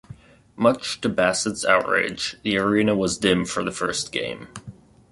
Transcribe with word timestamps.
Much 0.55 0.99
to 0.99 1.07
Bassett's 1.07 1.63
outrage, 1.63 2.35
the 2.41 2.57
arena 2.57 2.95
was 2.95 3.19
dim 3.19 3.45
for 3.45 3.63
the 3.63 3.71
first 3.71 4.11
game. 4.11 4.47